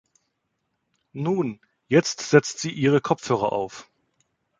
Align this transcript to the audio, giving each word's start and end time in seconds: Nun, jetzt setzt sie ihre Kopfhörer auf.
Nun, 1.13 1.59
jetzt 1.87 2.21
setzt 2.21 2.57
sie 2.57 2.71
ihre 2.71 3.01
Kopfhörer 3.01 3.51
auf. 3.53 3.87